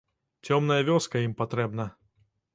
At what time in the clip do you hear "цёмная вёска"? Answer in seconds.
0.47-1.23